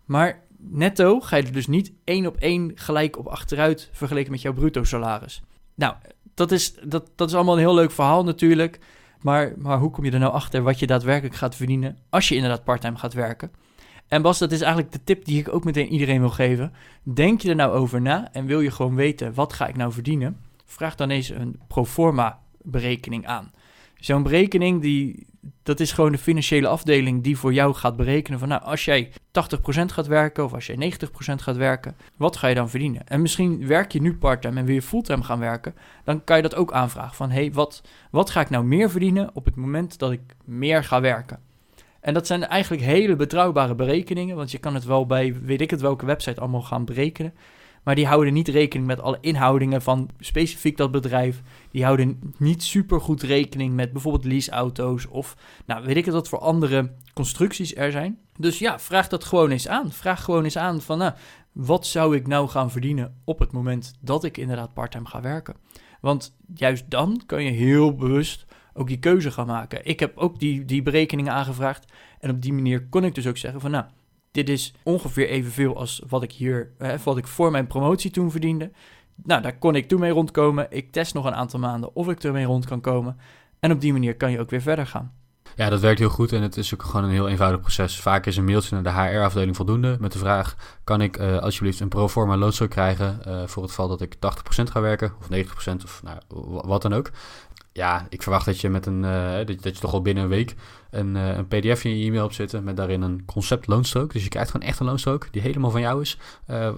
[0.05, 4.43] Maar netto ga je er dus niet één op één gelijk op achteruit vergeleken met
[4.43, 5.43] jouw bruto salaris.
[5.75, 5.95] Nou,
[6.35, 8.79] dat is, dat, dat is allemaal een heel leuk verhaal natuurlijk.
[9.21, 12.35] Maar, maar hoe kom je er nou achter wat je daadwerkelijk gaat verdienen als je
[12.35, 13.51] inderdaad parttime gaat werken?
[14.11, 16.73] En Bas, dat is eigenlijk de tip die ik ook meteen iedereen wil geven.
[17.03, 19.93] Denk je er nou over na en wil je gewoon weten wat ga ik nou
[19.93, 20.41] verdienen?
[20.65, 23.53] Vraag dan eens een proforma berekening aan.
[23.95, 25.27] Zo'n berekening, die,
[25.63, 29.11] dat is gewoon de financiële afdeling die voor jou gaat berekenen van nou, als jij
[29.11, 29.13] 80%
[29.87, 33.07] gaat werken of als jij 90% gaat werken, wat ga je dan verdienen?
[33.07, 36.43] En misschien werk je nu parttime en wil je fulltime gaan werken, dan kan je
[36.43, 39.57] dat ook aanvragen van hé, hey, wat, wat ga ik nou meer verdienen op het
[39.57, 41.50] moment dat ik meer ga werken?
[42.01, 45.71] En dat zijn eigenlijk hele betrouwbare berekeningen, want je kan het wel bij weet ik
[45.71, 47.35] het welke website allemaal gaan berekenen.
[47.83, 51.43] Maar die houden niet rekening met alle inhoudingen van specifiek dat bedrijf.
[51.71, 55.37] Die houden niet super goed rekening met bijvoorbeeld leaseauto's of
[55.67, 58.19] nou weet ik het wat voor andere constructies er zijn.
[58.37, 59.93] Dus ja, vraag dat gewoon eens aan.
[59.93, 61.13] Vraag gewoon eens aan van nou,
[61.53, 65.57] wat zou ik nou gaan verdienen op het moment dat ik inderdaad parttime ga werken.
[66.01, 69.85] Want juist dan kan je heel bewust ook die keuze gaan maken.
[69.85, 71.93] Ik heb ook die, die berekeningen aangevraagd.
[72.19, 73.85] En op die manier kon ik dus ook zeggen van nou,
[74.31, 78.31] dit is ongeveer evenveel als wat ik hier, hè, wat ik voor mijn promotie toen
[78.31, 78.71] verdiende.
[79.23, 80.67] Nou, daar kon ik toen mee rondkomen.
[80.71, 83.17] Ik test nog een aantal maanden of ik ermee rond kan komen.
[83.61, 85.13] En op die manier kan je ook weer verder gaan.
[85.57, 88.01] Ja, dat werkt heel goed en het is ook gewoon een heel eenvoudig proces.
[88.01, 90.57] Vaak is een mailtje naar de HR-afdeling voldoende met de vraag...
[90.85, 94.15] kan ik uh, alsjeblieft een pro forma loonstrook krijgen uh, voor het geval dat ik
[94.15, 94.19] 80%
[94.63, 95.13] ga werken...
[95.19, 96.19] of 90% of nou,
[96.67, 97.11] wat dan ook.
[97.73, 100.55] Ja, ik verwacht dat je met een uh, dat, je toch al binnen een week
[100.91, 102.65] een, een pdf in je e-mail op zitten...
[102.65, 104.13] met daarin een concept loonstrook.
[104.13, 106.19] Dus je krijgt gewoon echt een loonstrook die helemaal van jou is...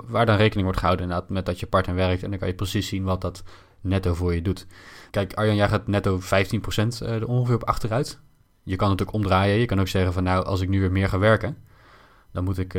[0.06, 2.22] waar dan rekening wordt gehouden inderdaad met dat je part-time werkt...
[2.22, 3.42] en dan kan je precies zien wat dat
[3.80, 4.66] netto voor je doet.
[5.10, 6.24] Kijk, Arjan, jij gaat netto 15%
[7.00, 8.20] er ongeveer op achteruit
[8.62, 9.58] je kan het ook omdraaien.
[9.58, 11.56] Je kan ook zeggen van nou, als ik nu weer meer ga werken,
[12.32, 12.72] dan moet ik,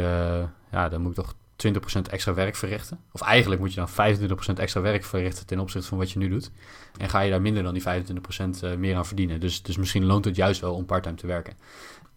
[0.71, 1.35] ja, dan moet ik toch
[1.67, 1.69] 20%
[2.09, 2.99] extra werk verrichten.
[3.11, 6.29] Of eigenlijk moet je dan 25% extra werk verrichten ten opzichte van wat je nu
[6.29, 6.51] doet.
[6.97, 7.85] En ga je daar minder dan die 25%
[8.63, 9.39] uh, meer aan verdienen.
[9.39, 11.53] Dus, dus misschien loont het juist wel om parttime te werken.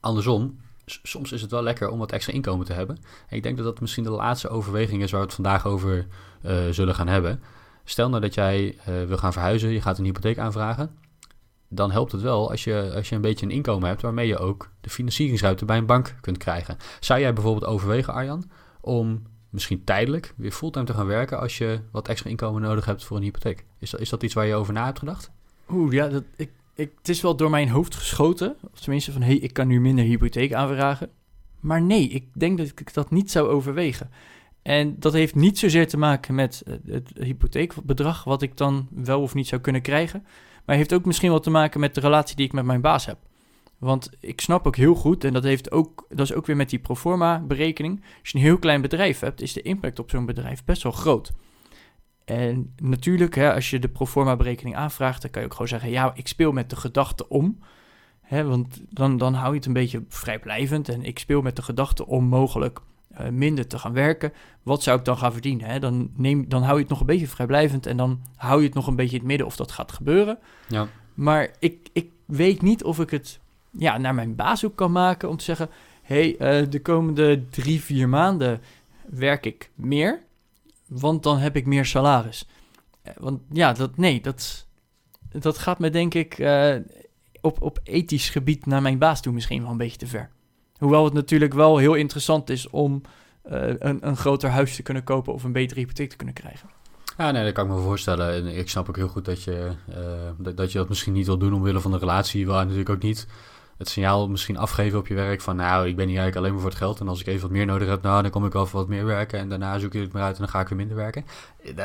[0.01, 2.97] Andersom, soms is het wel lekker om wat extra inkomen te hebben.
[3.29, 6.07] En ik denk dat dat misschien de laatste overweging is waar we het vandaag over
[6.43, 7.43] uh, zullen gaan hebben.
[7.85, 10.99] Stel nou dat jij wil gaan verhuizen, je gaat een hypotheek aanvragen
[11.69, 14.39] dan helpt het wel als je, als je een beetje een inkomen hebt waarmee je
[14.39, 16.77] ook de financieringsruimte bij een bank kunt krijgen.
[17.01, 19.23] Zou jij bijvoorbeeld overwegen, Arjan, om
[19.57, 23.17] misschien tijdelijk weer fulltime te gaan werken als je wat extra inkomen nodig hebt voor
[23.17, 23.65] een hypotheek?
[23.79, 25.31] Is dat, is dat iets waar je over na hebt gedacht?
[25.71, 28.57] Oeh, ja, dat, ik, ik, het is wel door mijn hoofd geschoten.
[28.73, 31.11] Of tenminste van, hé, hey, ik kan nu minder hypotheek aanvragen.
[31.61, 34.11] Maar nee, ik denk dat ik dat niet zou overwegen.
[34.63, 39.35] En dat heeft niet zozeer te maken met het hypotheekbedrag, wat ik dan wel of
[39.35, 40.27] niet zou kunnen krijgen.
[40.65, 43.07] Maar heeft ook misschien wel te maken met de relatie die ik met mijn baas
[43.07, 43.19] heb.
[43.79, 46.71] Want ik snap ook heel goed, en dat, heeft ook, dat is ook weer met
[46.71, 48.05] die proforma berekening.
[48.21, 50.93] Als je een heel klein bedrijf hebt, is de impact op zo'n bedrijf best wel
[50.93, 51.33] groot.
[52.25, 55.91] En natuurlijk, hè, als je de proforma berekening aanvraagt, dan kan je ook gewoon zeggen:
[55.91, 57.59] ja, ik speel met de gedachte om.
[58.21, 60.89] Hè, want dan, dan hou je het een beetje vrijblijvend.
[60.89, 62.81] En ik speel met de gedachte om mogelijk
[63.21, 65.69] uh, minder te gaan werken, wat zou ik dan gaan verdienen?
[65.69, 65.79] Hè?
[65.79, 68.75] Dan, neem, dan hou je het nog een beetje vrijblijvend en dan hou je het
[68.75, 70.39] nog een beetje in het midden of dat gaat gebeuren.
[70.69, 70.89] Ja.
[71.15, 73.41] Maar ik, ik weet niet of ik het
[73.79, 75.69] ja, naar mijn baas ook kan maken om te zeggen:
[76.03, 78.61] hé, hey, uh, de komende drie, vier maanden
[79.09, 80.23] werk ik meer,
[80.87, 82.49] want dan heb ik meer salaris.
[83.03, 84.67] Eh, want ja, dat, nee, dat,
[85.31, 86.75] dat gaat me denk ik uh,
[87.41, 90.31] op, op ethisch gebied naar mijn baas toe misschien wel een beetje te ver.
[90.79, 93.01] Hoewel het natuurlijk wel heel interessant is om
[93.43, 96.69] een, een groter huis te kunnen kopen of een betere hypotheek te kunnen krijgen.
[97.17, 98.35] Ja, nee, dat kan ik me voorstellen.
[98.35, 99.71] En ik snap ook heel goed dat je,
[100.39, 102.47] uh, dat, je dat misschien niet wil doen omwille van de relatie.
[102.47, 103.27] Waar natuurlijk ook niet
[103.79, 105.57] het signaal misschien afgeven op je werk van...
[105.57, 107.01] nou, ik ben hier eigenlijk alleen maar voor het geld...
[107.01, 109.05] en als ik even wat meer nodig heb, nou, dan kom ik wel wat meer
[109.05, 109.39] werken...
[109.39, 111.25] en daarna zoek ik het maar uit en dan ga ik weer minder werken.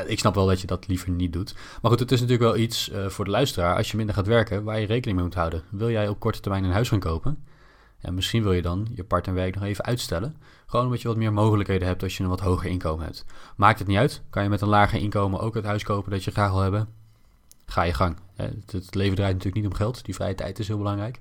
[0.08, 1.56] Ik snap wel dat je dat liever niet doet.
[1.82, 3.75] Maar goed, het is natuurlijk wel iets uh, voor de luisteraar...
[3.75, 5.63] als je minder gaat werken, waar je rekening mee moet houden.
[5.69, 7.43] Wil jij op korte termijn een huis gaan kopen...
[8.01, 10.36] En misschien wil je dan je partnerwerk nog even uitstellen.
[10.65, 13.25] Gewoon omdat je wat meer mogelijkheden hebt als je een wat hoger inkomen hebt.
[13.56, 14.21] Maakt het niet uit.
[14.30, 16.88] Kan je met een lager inkomen ook het huis kopen dat je graag wil hebben?
[17.65, 18.17] Ga je gang.
[18.36, 20.06] Het leven draait natuurlijk niet om geld.
[20.06, 21.19] Die vrije tijd is heel belangrijk.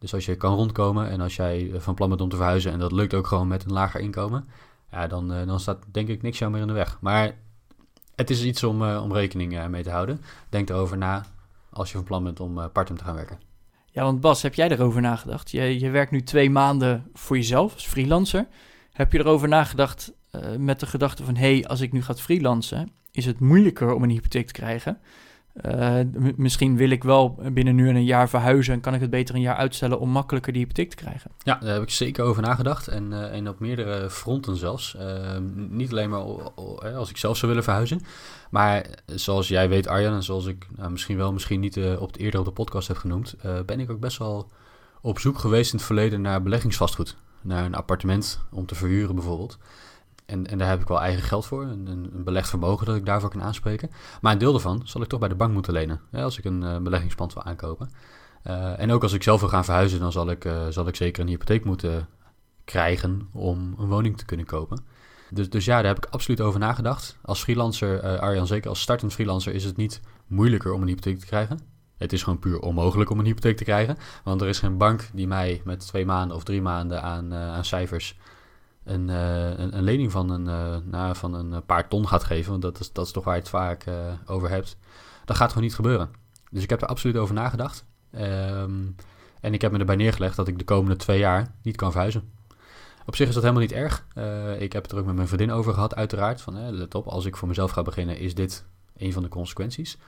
[0.00, 2.78] Dus als je kan rondkomen en als jij van plan bent om te verhuizen en
[2.78, 4.48] dat lukt ook gewoon met een lager inkomen,
[4.90, 6.98] ja, dan, eh, dan staat denk ik niks jou meer in de weg.
[7.00, 7.36] Maar
[8.14, 10.20] het is iets om, uh, om rekening eh, mee te houden.
[10.48, 11.24] Denk erover na
[11.70, 13.38] als je van plan bent om part-time te gaan werken.
[13.92, 15.50] Ja, want Bas, heb jij erover nagedacht?
[15.50, 18.46] Je, je werkt nu twee maanden voor jezelf als freelancer.
[18.92, 21.36] Heb je erover nagedacht uh, met de gedachte van...
[21.36, 24.98] hé, hey, als ik nu ga freelancen, is het moeilijker om een hypotheek te krijgen?
[25.66, 25.94] Uh,
[26.36, 28.74] misschien wil ik wel binnen nu een jaar verhuizen...
[28.74, 31.30] en kan ik het beter een jaar uitstellen om makkelijker die hypotheek te krijgen?
[31.42, 32.88] Ja, daar heb ik zeker over nagedacht.
[32.88, 34.96] En, en op meerdere fronten zelfs.
[35.68, 36.22] niet alleen maar
[36.94, 38.00] als ik zelf zou willen verhuizen...
[38.50, 42.16] Maar zoals jij weet, Arjan, en zoals ik nou, misschien wel, misschien niet op het,
[42.16, 43.34] eerder op de podcast heb genoemd,
[43.66, 44.50] ben ik ook best wel
[45.00, 47.16] op zoek geweest in het verleden naar beleggingsvastgoed.
[47.40, 49.58] Naar een appartement om te verhuren bijvoorbeeld.
[50.30, 53.06] En, en daar heb ik wel eigen geld voor, een, een belegd vermogen dat ik
[53.06, 53.90] daarvoor kan aanspreken.
[54.20, 56.62] Maar een deel daarvan zal ik toch bij de bank moeten lenen, als ik een
[56.62, 57.90] uh, beleggingspand wil aankopen.
[58.76, 61.28] en ook als ik zelf wil gaan verhuizen, dan zal ik, zal ik zeker een
[61.28, 62.08] hypotheek moeten
[62.64, 64.84] krijgen om een woning te kunnen kopen.
[65.30, 67.18] Dus, dus ja, daar heb ik absoluut over nagedacht.
[67.22, 71.26] Als freelancer, Arjan, zeker als startend freelancer, is het niet moeilijker om een hypotheek te
[71.26, 71.58] krijgen.
[71.96, 73.96] Het is gewoon puur onmogelijk om een hypotheek te krijgen.
[74.24, 77.64] Want er is geen bank die mij met twee maanden of drie maanden aan, aan
[77.64, 78.18] cijfers
[78.90, 80.42] een, uh, een, een, lening van een,
[80.90, 82.50] nou, van een paar ton gaat geven.
[82.50, 83.84] Want dat is, dat is toch waar je het vaak
[84.26, 84.76] over hebt.
[85.24, 86.10] Dat gaat gewoon niet gebeuren.
[86.50, 87.84] Dus ik heb er absoluut over nagedacht.
[88.14, 88.94] Um,
[89.40, 92.30] en ik heb me erbij neergelegd dat ik de komende twee jaar niet kan verhuizen.
[93.06, 94.06] Op zich is dat helemaal niet erg.
[94.58, 96.40] Ik heb het er ook met mijn vriendin over gehad, uiteraard.
[96.40, 98.64] Van, let op, als ik voor mezelf ga beginnen, is dit
[98.96, 99.98] een van de consequenties.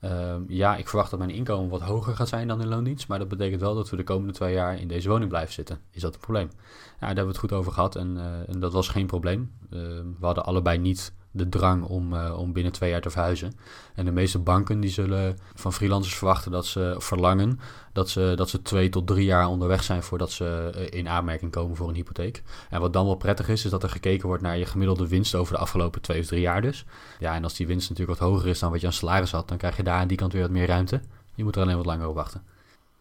[0.00, 3.08] Ehm, ja, ik verwacht dat mijn inkomen wat hoger gaat zijn dan in loondienst.
[3.08, 5.80] Maar dat betekent wel dat we de komende twee jaar in deze woning blijven zitten.
[5.90, 6.50] Is dat een probleem?
[6.52, 9.52] Ja, daar hebben we het goed over gehad en, eh, en dat was geen probleem.
[9.70, 13.52] Ehm, we hadden allebei niet de drang om, uh, om binnen twee jaar te verhuizen.
[13.94, 17.60] En de meeste banken die zullen van freelancers verwachten dat ze verlangen
[17.92, 21.50] dat ze, dat ze twee tot drie jaar onderweg zijn voordat ze uh, in aanmerking
[21.50, 22.42] komen voor een hypotheek.
[22.70, 25.34] En wat dan wel prettig is, is dat er gekeken wordt naar je gemiddelde winst
[25.34, 26.84] over de afgelopen twee of drie jaar dus.
[27.18, 29.48] Ja, en als die winst natuurlijk wat hoger is dan wat je aan salaris had,
[29.48, 31.00] dan krijg je daar aan die kant weer wat meer ruimte.
[31.34, 32.42] Je moet er alleen wat langer op wachten.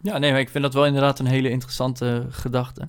[0.02, 2.88] Ja, nee, maar ik vind dat wel inderdaad een hele interessante gedachte.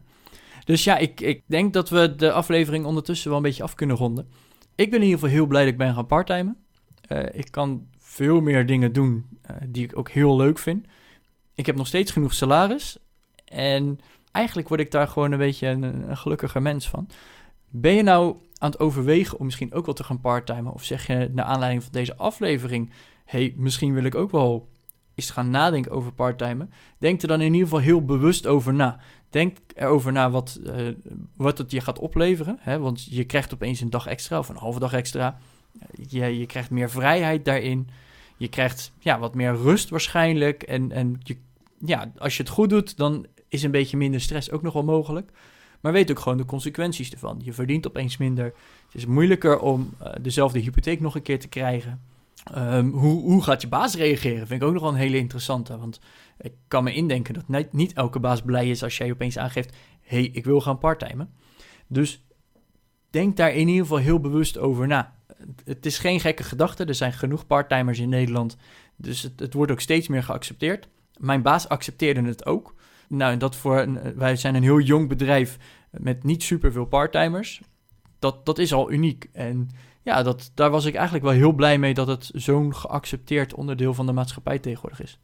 [0.64, 3.96] Dus ja, ik, ik denk dat we de aflevering ondertussen wel een beetje af kunnen
[3.96, 4.28] ronden.
[4.80, 6.56] Ik ben in ieder geval heel blij dat ik ben gaan parttimen.
[7.08, 10.86] Uh, ik kan veel meer dingen doen uh, die ik ook heel leuk vind.
[11.54, 12.98] Ik heb nog steeds genoeg salaris.
[13.44, 13.98] En
[14.32, 17.08] eigenlijk word ik daar gewoon een beetje een, een gelukkiger mens van.
[17.68, 20.72] Ben je nou aan het overwegen om misschien ook wel te gaan parttimen?
[20.72, 22.92] Of zeg je naar aanleiding van deze aflevering...
[23.24, 24.68] hey, misschien wil ik ook wel
[25.14, 26.70] eens gaan nadenken over parttimen.
[26.98, 29.00] Denk er dan in ieder geval heel bewust over na.
[29.30, 30.88] Denk erover na wat, uh,
[31.36, 32.56] wat het je gaat opleveren.
[32.60, 32.78] Hè?
[32.78, 35.38] Want je krijgt opeens een dag extra of een halve dag extra.
[36.08, 37.88] Je, je krijgt meer vrijheid daarin.
[38.36, 40.62] Je krijgt ja, wat meer rust waarschijnlijk.
[40.62, 41.36] En, en je,
[41.78, 44.84] ja, als je het goed doet, dan is een beetje minder stress ook nog wel
[44.84, 45.30] mogelijk.
[45.80, 47.40] Maar weet ook gewoon de consequenties ervan.
[47.44, 48.44] Je verdient opeens minder.
[48.44, 52.00] Het is moeilijker om uh, dezelfde hypotheek nog een keer te krijgen.
[52.56, 54.46] Um, hoe, hoe gaat je baas reageren?
[54.46, 55.78] Vind ik ook nog wel een hele interessante.
[55.78, 56.00] Want
[56.40, 60.24] ik kan me indenken dat niet, elke baas blij is als jij opeens aangeeft: hey,
[60.24, 61.30] ik wil gaan parttimen.
[61.86, 62.24] Dus
[63.10, 65.14] denk daar in ieder geval heel bewust over na.
[65.64, 66.84] Het is geen gekke gedachte.
[66.84, 68.56] Er zijn genoeg parttimers in Nederland.
[68.96, 70.88] Dus het, het, wordt ook steeds meer geaccepteerd.
[71.16, 72.74] Mijn baas accepteerde het ook.
[73.08, 75.58] Nou, dat voor wij zijn een heel jong bedrijf
[75.90, 77.60] met niet superveel parttimers.
[78.18, 79.28] Dat, dat is al uniek.
[79.32, 79.70] En
[80.02, 83.94] ja, dat, daar was ik eigenlijk wel heel blij mee dat het zo'n geaccepteerd onderdeel
[83.94, 85.18] van de maatschappij tegenwoordig is.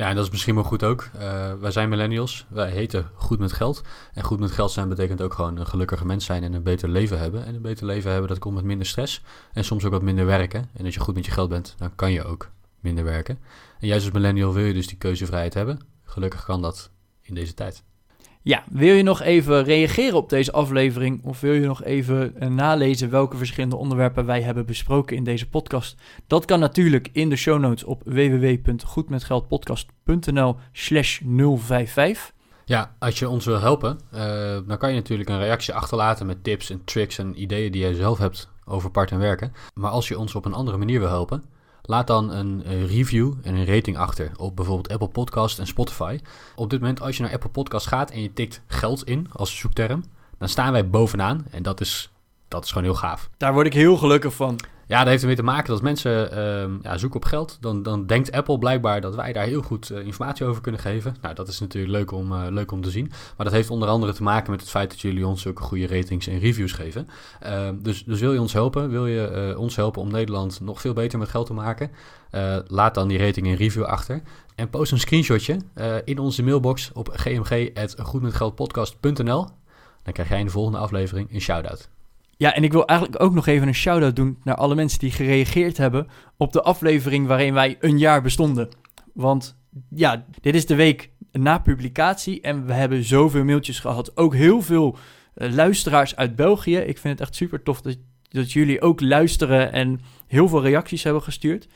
[0.00, 1.08] Ja, en dat is misschien wel goed ook.
[1.14, 3.82] Uh, wij zijn millennials, wij heten goed met geld.
[4.12, 6.88] En goed met geld zijn betekent ook gewoon een gelukkiger mens zijn en een beter
[6.88, 7.44] leven hebben.
[7.44, 10.26] En een beter leven hebben, dat komt met minder stress en soms ook wat minder
[10.26, 10.68] werken.
[10.72, 13.38] En als je goed met je geld bent, dan kan je ook minder werken.
[13.80, 15.80] En juist als millennial wil je dus die keuzevrijheid hebben.
[16.04, 16.90] Gelukkig kan dat
[17.22, 17.82] in deze tijd.
[18.42, 22.48] Ja, wil je nog even reageren op deze aflevering of wil je nog even uh,
[22.48, 25.96] nalezen welke verschillende onderwerpen wij hebben besproken in deze podcast?
[26.26, 31.20] Dat kan natuurlijk in de show notes op www.goedmetgeldpodcast.nl slash
[31.56, 32.32] 055.
[32.64, 34.20] Ja, als je ons wil helpen, uh,
[34.66, 37.94] dan kan je natuurlijk een reactie achterlaten met tips en tricks en ideeën die jij
[37.94, 39.52] zelf hebt over part en werken.
[39.74, 41.44] Maar als je ons op een andere manier wil helpen,
[41.82, 46.18] Laat dan een review en een rating achter op bijvoorbeeld Apple Podcast en Spotify.
[46.56, 49.58] Op dit moment, als je naar Apple Podcast gaat en je tikt geld in als
[49.58, 50.04] zoekterm,
[50.38, 51.46] dan staan wij bovenaan.
[51.50, 52.10] En dat is,
[52.48, 53.30] dat is gewoon heel gaaf.
[53.36, 54.58] Daar word ik heel gelukkig van.
[54.90, 58.06] Ja, dat heeft ermee te maken dat mensen uh, ja, zoeken op geld, dan, dan
[58.06, 61.16] denkt Apple blijkbaar dat wij daar heel goed uh, informatie over kunnen geven.
[61.22, 63.12] Nou, dat is natuurlijk leuk om, uh, leuk om te zien.
[63.36, 65.86] Maar dat heeft onder andere te maken met het feit dat jullie ons zulke goede
[65.86, 67.08] ratings en reviews geven.
[67.40, 70.80] Ehm, dus, dus wil je ons helpen, wil je eh, ons helpen om Nederland nog
[70.80, 71.90] veel beter met geld te maken,
[72.66, 74.22] laat dan die rating en review achter.
[74.54, 75.56] En post een screenshotje
[76.04, 79.46] in onze mailbox op gmg.goedmetgeldpodcast.nl.
[80.02, 81.88] Dan krijg jij in de volgende aflevering een shout-out.
[82.40, 85.10] Ja, en ik wil eigenlijk ook nog even een shout-out doen naar alle mensen die
[85.10, 88.68] gereageerd hebben op de aflevering waarin wij een jaar bestonden.
[89.14, 94.16] Want ja, dit is de week na publicatie en we hebben zoveel mailtjes gehad.
[94.16, 94.96] Ook heel veel
[95.34, 96.76] uh, luisteraars uit België.
[96.76, 97.98] Ik vind het echt super tof dat,
[98.28, 101.68] dat jullie ook luisteren en heel veel reacties hebben gestuurd.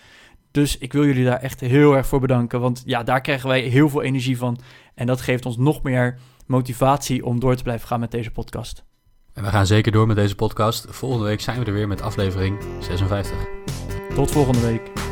[0.51, 2.61] Dus ik wil jullie daar echt heel erg voor bedanken.
[2.61, 4.59] Want ja, daar krijgen wij heel veel energie van.
[4.95, 8.85] En dat geeft ons nog meer motivatie om door te blijven gaan met deze podcast.
[9.35, 10.87] En we gaan zeker door met deze podcast.
[10.89, 13.37] Volgende week zijn we er weer met aflevering 56.
[14.15, 15.04] Tot volgende week.